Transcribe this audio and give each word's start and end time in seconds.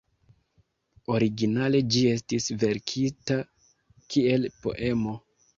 Originale 1.17 1.81
ĝi 1.95 2.01
estis 2.13 2.49
verkita 2.65 3.39
kiel 4.15 4.53
poemo. 4.65 5.17